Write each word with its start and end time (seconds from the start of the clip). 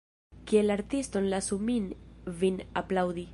Kiel 0.51 0.73
artiston 0.75 1.27
lasu 1.35 1.59
min 1.67 1.93
vin 2.41 2.59
aplaŭdi. 2.83 3.29